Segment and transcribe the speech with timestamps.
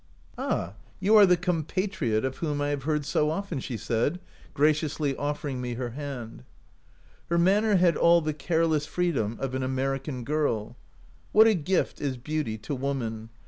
[0.35, 0.73] '"Ah!
[0.99, 3.77] you are the compatriot of whom OUT OF BOHEMIA I have heard so often/ she
[3.77, 4.19] said,
[4.55, 6.43] graciously offering me her hand.
[7.29, 10.75] Her manner had all the careless freedom of an American girl.
[11.33, 13.29] What a gift is beauty to woman!